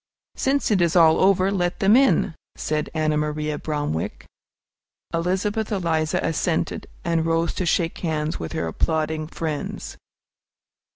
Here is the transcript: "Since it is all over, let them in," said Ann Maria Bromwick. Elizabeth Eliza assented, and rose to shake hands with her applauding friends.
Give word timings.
"Since 0.35 0.71
it 0.71 0.81
is 0.81 0.95
all 0.95 1.19
over, 1.19 1.51
let 1.51 1.77
them 1.77 1.95
in," 1.95 2.33
said 2.55 2.89
Ann 2.95 3.11
Maria 3.19 3.59
Bromwick. 3.59 4.25
Elizabeth 5.13 5.71
Eliza 5.71 6.17
assented, 6.23 6.87
and 7.05 7.23
rose 7.23 7.53
to 7.53 7.67
shake 7.67 7.99
hands 7.99 8.39
with 8.39 8.53
her 8.53 8.65
applauding 8.65 9.27
friends. 9.27 9.97